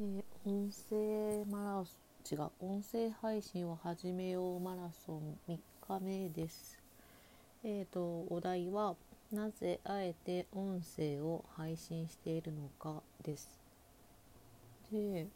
[0.00, 1.92] えー音声マラソ
[2.34, 5.58] ン違う音声配信を始めようマラソン3
[5.98, 6.78] 日目です。
[7.62, 8.96] えー、とお題は
[9.30, 13.60] 「なぜあえて音声を配信しているのか」です。
[14.90, 15.28] で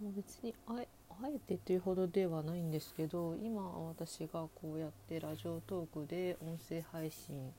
[0.00, 7.52] 別にあえあえてというほどではないんですけど今私がこうやってラジオトークで音声配信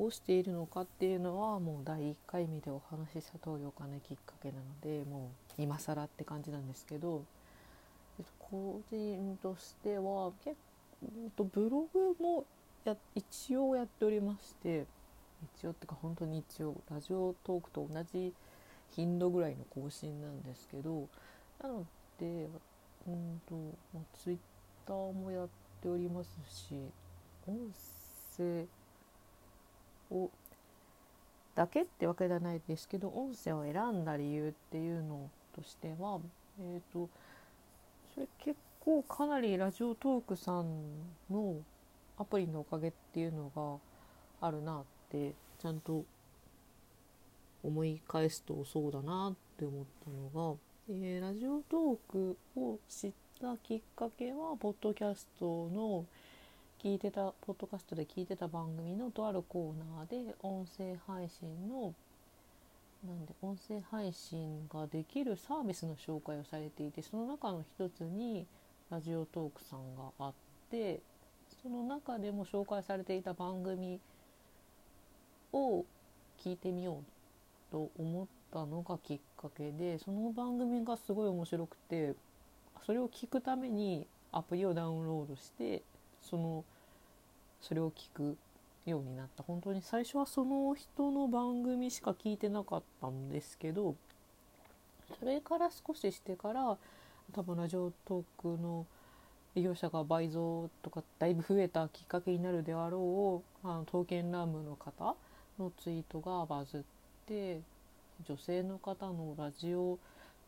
[0.00, 7.22] をしているのかっていうのはもう第1回目でお話しした通りお金きっかけなのでもう今更って感じなんですけど、
[8.18, 10.56] えっと、個人としては結
[11.36, 12.44] 構ブログも
[12.84, 14.86] や一応やっておりまして
[15.56, 18.32] 一応ってか本当に一応ラジオトークと同じ
[18.90, 21.08] 頻度ぐらいの更新なんですけど
[21.62, 21.84] なの
[22.18, 22.48] で
[23.06, 23.54] うんと、
[23.94, 24.38] まあ、ツイッ
[24.86, 25.48] ターもやっ
[25.82, 26.74] ておりますし
[27.46, 27.56] 音
[28.36, 28.66] 声
[30.10, 30.30] を
[31.54, 36.20] だけってわけではないですけど音声を選んだ理由っていうのとしては
[36.60, 37.08] えっ、と
[38.14, 40.64] それ結構かなりラジオトークさん
[41.30, 41.56] の
[42.18, 43.50] アプリのおかげっていうの
[44.40, 46.04] があるなってちゃんと
[47.62, 50.58] 思い返すとそうだなって思ったのが、
[50.88, 56.06] えーラジオトークを知ったきっかけはポッドキャストの
[56.82, 61.92] 聞いてたポッドキャストで聞いてた番組のとあるコーナーで音声配信の
[63.06, 68.46] なんで音声配信ができるサービスの紹介をされていてその中の一つに
[68.90, 70.32] ラジオトークさんがあっ
[70.70, 71.00] て
[71.62, 74.00] その中でも紹介されていた番組
[75.52, 75.84] を
[76.42, 77.04] 聞いてみよう
[77.70, 82.14] と思ったのがきっかけでその番組がすごい面白くて
[82.86, 85.82] それを聞くためにアプリをダウンロードして
[86.22, 86.64] その
[87.60, 88.36] それを聞く
[88.86, 89.42] ようになった。
[89.42, 93.94] 本当に最初はその人の番組しか聞いてなかったんですけど
[95.18, 96.78] それから少ししてから
[97.32, 98.86] 多分ラジオトークの
[99.54, 105.16] 利用者が倍増とかだいぶ増えたきっかけになるであろうあの刀剣乱舞の方
[105.58, 106.80] のツイートがバズっ
[107.26, 107.60] て
[108.24, 109.98] 女性の方のラジオ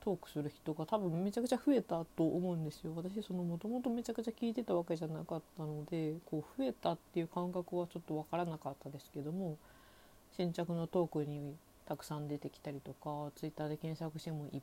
[0.05, 9.57] トークする人が多分めちゃくちゃ増えたと思うんですよ私そのもともとめちゃくちゃ聞いてたわけじゃなかったのでこう増えたっていう感覚はちょっとわからなかったですけども
[10.37, 11.55] 新着のトークに
[11.87, 14.61] たくさん出てきたりとかツイッターで検索してもいっ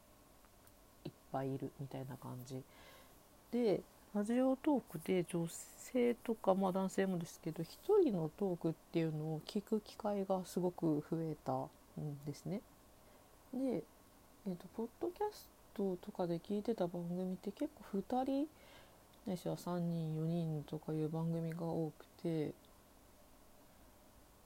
[1.31, 2.61] ぱいいるみたいな感じ
[3.51, 3.81] で
[4.13, 7.69] ラジオトークで女性とか、まあ、男性もですけど一
[8.03, 11.69] 人のトークっていうのを聞く機会がすごく増えたん
[12.25, 12.61] ですね。
[13.53, 13.83] で
[14.47, 18.47] えー、とポッドキャストとかで聞いてた番組って結構2人
[19.27, 22.53] ないしは3人4人とかいう番組が多くて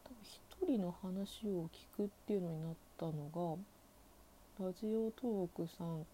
[0.04, 3.58] 多分1人の話を聞くっていうのになったの
[4.60, 6.06] がラジオトークさん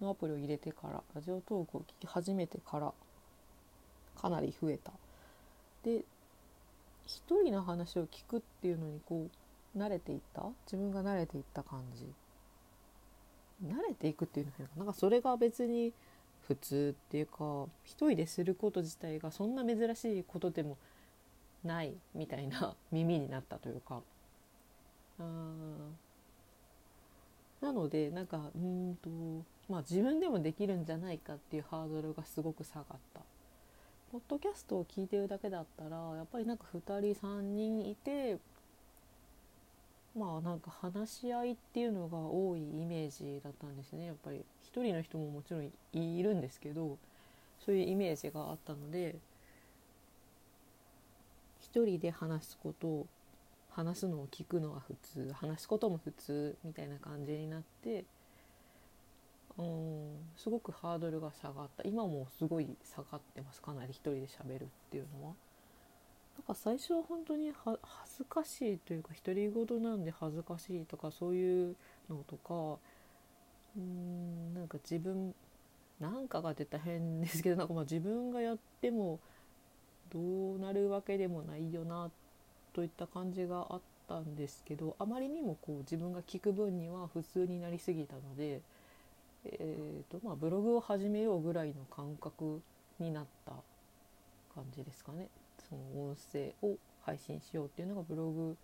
[0.00, 2.92] のアプリを入れてからラジオトークを聞き始めてから
[4.20, 4.92] かなり増えた。
[5.84, 5.98] で
[7.06, 9.28] 1人の話を聞くっていうのにこ
[9.74, 10.42] う慣れていった？
[10.66, 12.06] 自分が慣れていった感じ
[13.64, 14.68] 慣れていくっていうのかな。
[14.76, 15.92] なんかそれが別に
[16.46, 20.78] 普通っていうか一人ですること自体がそんな珍しいことでも
[21.64, 24.02] ないみたいな 耳になったというか。
[25.20, 25.24] あ
[27.60, 29.10] なのでなんかうんと
[29.68, 33.20] まあ自分でもできるんじゃないかっていうハードルがすごく下がった。
[34.12, 36.78] ポッドキャストを聞いてるだけだったらやっぱりなんか2
[37.12, 38.38] 人3人いて
[40.18, 44.06] まあなんか話し合いっていうのが多いイメージだったんですね。
[44.06, 46.98] やっぱり一人の人ももちろんいるんですけど
[47.64, 49.16] そういうイメージがあったので
[51.60, 53.06] 一人で話すこと
[53.70, 58.04] 話すのを聞くのは普通話すことも普通みたいな感じになって
[59.58, 61.82] うんすごくハードルが下がった。
[61.84, 63.60] 今もすごい下がってます。
[63.60, 65.34] かなり一人で喋るっていうのは。
[66.38, 67.78] なんか最初は本当に恥
[68.16, 71.76] ずかしいというか独り言なんで恥ずかしいとかそういう
[72.08, 72.78] のとか
[73.76, 75.34] うんなんか自分
[76.00, 79.18] なんかが出た変ですけどなんかまあ自分がやっても
[80.12, 82.10] どうなるわけでもないよな
[82.72, 88.60] といった感じがあったんですけどあまりにもこう自分が聞く分には普通になりすぎたので、
[89.44, 92.60] えーとまあ、ブログを始めようぐらいの感覚
[93.00, 93.52] になった
[94.54, 95.28] 感じですかね。
[95.68, 98.56] その音声を配信しようっていうのがブログ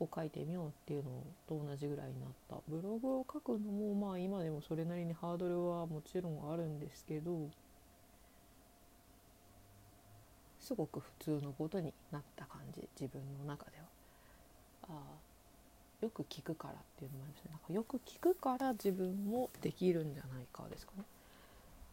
[0.00, 1.10] を書いてみようっていうの
[1.48, 7.48] と同じぐらいになったブログを書くのもまあ今でもそれなりにハードルはもちろんあるんですけど
[10.60, 13.84] すごく普通のことになった感じ自分の中では。
[14.88, 15.24] あ
[16.02, 21.04] よく聞くからっていうのもありますねなんかよく聞くから自分もできるんじゃないかですかね。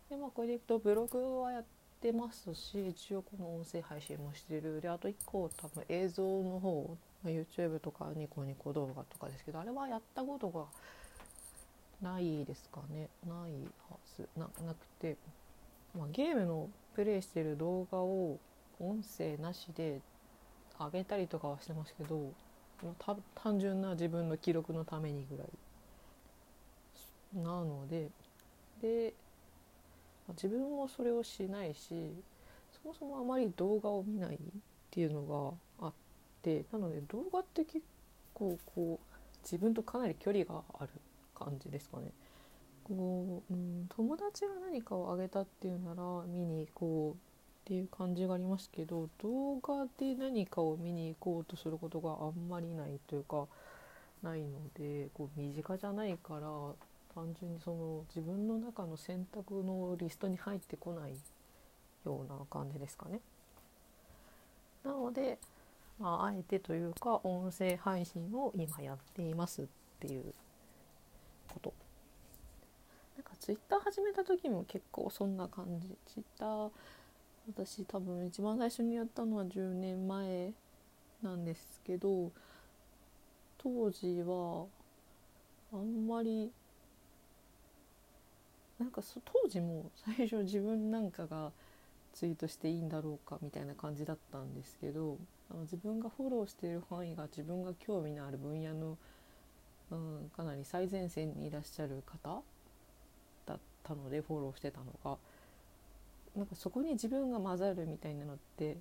[0.09, 1.63] でまあこれでいくとブログはやっ
[2.01, 4.81] てますし一応この音声配信もしてる。
[4.81, 10.65] であと1個多分映像の方、YouTube とかニコニコ動画とかですけどあれはやったことが
[12.01, 13.09] ないですかね。
[13.27, 13.51] ない
[13.89, 14.27] はず。
[14.35, 15.15] ななくて、
[15.95, 18.39] まあ、ゲームのプレイしてる動画を
[18.79, 20.01] 音声なしで
[20.79, 22.31] 上げたりとかはしてますけど
[23.35, 25.47] 単純な自分の記録のためにぐらい。
[27.33, 28.09] なので
[28.81, 29.13] で
[30.31, 32.13] 自分もそれをしないし
[32.71, 34.39] そもそもあまり動画を見ないっ
[34.89, 35.93] ていうのがあっ
[36.41, 37.81] てなので動画って結
[38.33, 40.89] 構こう自分とかなり距離がある
[41.35, 42.11] 感じですかね。
[42.83, 47.31] こう、うん、友達が何かをあげたっていうなら見に行こう
[47.61, 53.45] っていう感じがありますけど動画で何かを見に行こうとすることがあんまりないというか
[54.23, 56.49] ないのでこう身近じゃないから
[57.13, 61.13] 単純にその自分の中の選択のリストに入ってこない
[62.05, 63.19] ような感じですかね。
[64.83, 65.37] なので、
[65.99, 69.65] まあ、あえてというか音声配信を今やっていますっ
[69.99, 70.33] ていう
[71.53, 71.73] こと
[73.15, 76.69] なんかツイッター始めた時も結構そんな感じツイッター
[77.47, 80.51] 私多分一番最初にやったのは10年前
[81.21, 82.31] なんですけど
[83.59, 84.65] 当時は
[85.73, 86.51] あんまり
[88.81, 91.51] なんか当時も最初自分なんかが
[92.13, 95.17] ツイートしていいんだろうかみたいな感じだったんですけど
[95.49, 98.97] あの自分がフォローしている範囲が自分が興味のある分野の
[99.91, 102.41] うん、かなり最前線にいらっしゃる方
[103.45, 105.17] だったのでフォローしてたのが。
[106.35, 108.77] なんかそこに自分が混ざるみたいなのって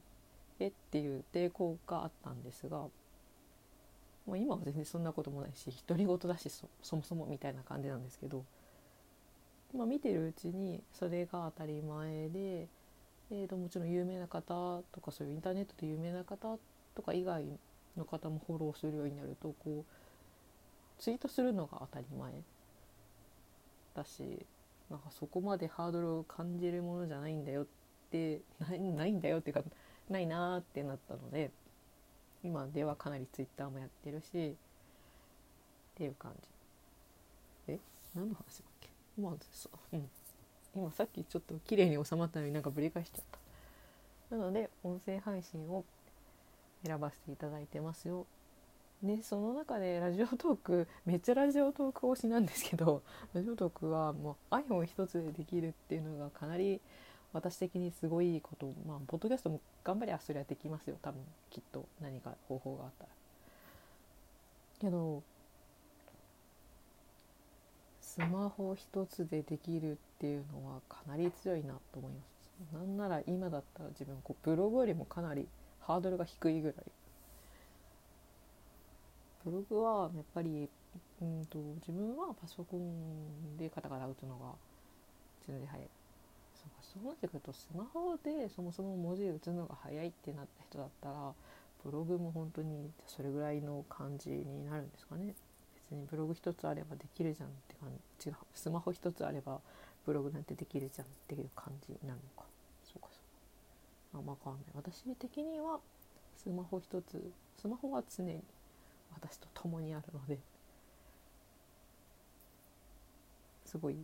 [0.60, 8.44] えっていう抵抗があったんですがもう今は全然そんなこともないし独り言だしそもそもみたいな感じなんですけど、
[9.76, 12.68] まあ、見てるうちにそれが当たり前で、
[13.30, 16.58] えー、ともちろん有名な方とかそういうインターネットで有名な方
[16.94, 17.44] とか以外
[17.96, 22.32] の方もフォローするようになるとこうツイートするのが当たり前
[23.94, 24.44] だし
[24.90, 27.66] なんかそこまでハードルを感じるものじゃないんだよっ
[28.10, 29.62] てないんだよっていうか
[30.08, 31.50] ないなーってなったので
[32.42, 34.54] 今ではかなりツイッターもやってるしっ
[35.96, 36.48] ていう感じ。
[37.74, 37.78] え？
[38.14, 38.69] 何の話？
[39.20, 39.38] まあう、
[39.92, 40.10] うん、
[40.74, 43.24] 今さっきちょっと綺麗に収まったのになんかぶり返しちゃっ
[44.30, 44.36] た。
[44.36, 45.84] なので音声配信を
[46.84, 48.26] 選ばせていただいてますよ。
[49.02, 53.02] ね、その中でラジオトークめっちゃラジオトーク推しなんですけど
[53.32, 56.82] ラジオトークはもう iPhone 一つでできるっていうのがかなり
[57.32, 60.96] 私的にすごいことまあポッドキャストも頑張りゃそれはできますよ。
[61.00, 63.10] 多分きっと何か方法があったら。
[64.80, 65.22] けど
[68.10, 72.74] スマホ一つでできるっていうのはかなり強いなと思います。
[72.74, 75.46] なんなら今だったら自分こうブログよりもかなり
[75.78, 76.74] ハードルが低いぐらい。
[79.44, 80.68] ブログはやっぱり、
[81.22, 84.54] うんと、自分はパソコンでカタカタ打つのが
[85.46, 85.88] 全然早い。
[86.56, 91.32] そうかそうなってくるとスマホでそもそも文字打つのが早いってなった人だったら
[91.84, 95.32] ブログも本当にそれぐらいの感じになるんですかね。
[95.94, 99.60] にブログ一つあればできるじゃんって感じ違うスマホ一つあれば
[100.06, 102.44] ブログなんてできるじゃんっていう感じなのか。
[102.84, 103.18] そうかそ
[104.12, 104.18] うか。
[104.18, 104.70] あんま変わんない。
[104.74, 105.78] 私的には
[106.36, 108.40] スマホ一つスマホは常に
[109.12, 110.38] 私と共にあるので
[113.66, 113.96] すごい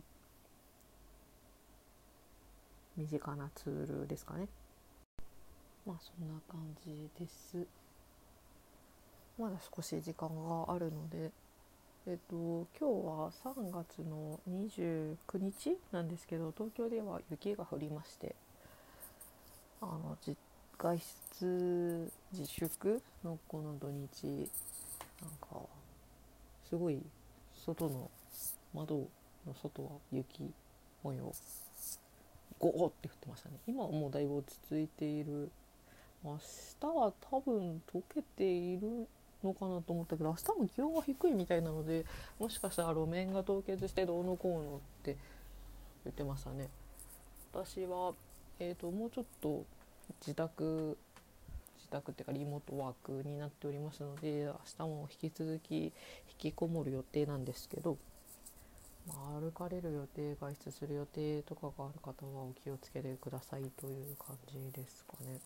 [2.95, 4.47] 身近なツールですかね。
[5.85, 7.65] まあそんな感じです。
[9.37, 11.31] まだ少し時間があるので
[12.09, 18.33] えっと今日は3月の29日なんですけど東京では雪が降りまして
[19.81, 20.17] あの
[20.77, 20.97] 外
[21.41, 24.49] 出自粛のこの土日
[25.21, 25.59] なんか
[26.69, 27.01] すごい
[27.65, 28.09] 外の
[28.73, 28.95] 窓
[29.45, 30.49] の外は雪
[31.03, 31.33] 模様
[32.57, 33.55] ゴーって降ってましたね。
[33.67, 35.51] 今はもうだいぶ落ち着いている。
[36.23, 36.39] 明
[36.79, 39.07] 日は多分溶けている
[39.47, 42.05] のかなと思ったけど明日も気温が低いみたいなので
[42.39, 45.17] もしかしたら路面が凍結してどうのこうのって
[46.05, 46.69] 言ってましたね
[47.53, 48.13] 私は、
[48.59, 49.65] えーともうちょっと
[50.21, 50.97] 自宅
[51.77, 55.91] 自宅っていうかリモートワークになっておりますので明日も引き続き引
[56.37, 57.97] きこもる予定なんですけど、
[59.07, 65.39] まあ、歩かれる予定外出する予定とかがある方はお気をつけてくださいという感じですかね。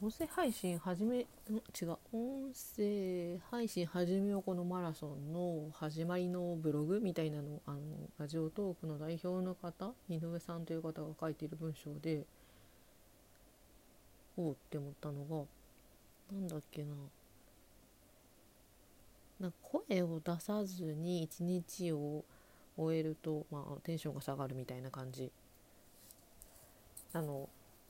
[0.00, 1.24] 音声配信始めん違
[1.86, 1.96] う。
[2.12, 7.80] 音声配信始めようこのマラソンの始まりのブログみたいなのあの
[8.16, 12.22] ラジオトークの代表の方井上さんという方が書いている文章で
[14.36, 15.44] おおって思ったのが
[16.32, 16.94] なんだっけな。
[19.40, 19.56] なんか
[19.88, 22.24] 声を出さずに一日を
[22.76, 25.32] 終えると、まあ、テンションが下がるみたいな感じ。
[27.12, 27.48] あの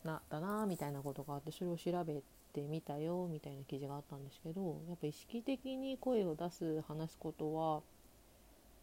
[0.08, 2.22] なだなみたいなことがあってそれを調べ
[2.54, 7.82] てみたよみたいな記事があったんですけどやっぱ意識的に声を出す話すことは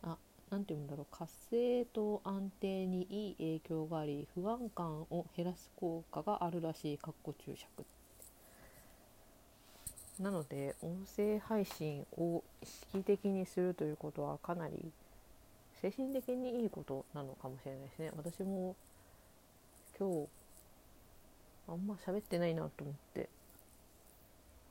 [0.03, 0.17] あ
[0.51, 7.85] なんて言うんだろう活性と安定にいい影響があり不安感を減らす効果があるらしいかっこ注釈
[10.19, 14.91] なので音声配信を意識的にするということはかなり
[15.81, 18.11] 精神的にいいことなのかもしれないですね。
[18.15, 18.75] 私も
[19.99, 20.27] 今日
[21.67, 23.29] あんま喋ってないなと思って。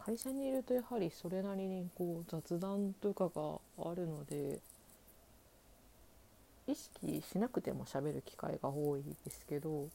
[0.04, 3.58] 会社にいるとやはりそれなりにこう雑談とかが
[3.90, 4.60] あるので
[6.66, 9.88] 意識しなくても喋る機会が多いですけど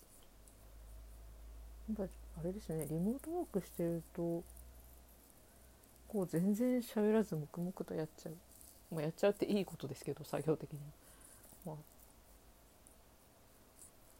[1.95, 4.43] やっぱあれですねリモートワークしてると
[6.07, 10.79] こう全然喋らず黙々とやっちゃう、まあ、やっちゃうっていいことですけど作業的に、
[11.67, 11.75] まあ、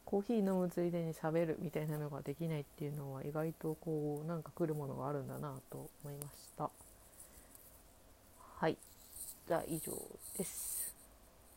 [0.10, 6.72] コーヒー飲むついでにしゃべるみたいなのができないっていうのは意外とこうなんか来るものがあるんだなと思いました。
[8.56, 8.76] はい。
[9.48, 9.94] じゃあ以上
[10.36, 10.99] です。